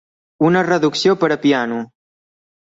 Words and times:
Una 0.47 0.63
reducció 0.67 1.17
per 1.25 1.29
a 1.35 1.37
piano. 1.45 1.79